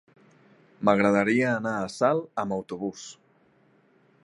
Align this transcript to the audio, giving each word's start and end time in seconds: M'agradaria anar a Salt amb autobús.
M'agradaria 0.87 1.51
anar 1.57 1.75
a 1.81 1.91
Salt 1.97 2.43
amb 2.45 2.57
autobús. 2.59 3.07